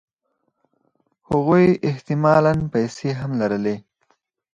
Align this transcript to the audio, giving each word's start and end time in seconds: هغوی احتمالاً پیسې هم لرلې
هغوی 1.29 1.65
احتمالاً 1.89 2.53
پیسې 2.73 3.09
هم 3.19 3.31
لرلې 3.41 3.75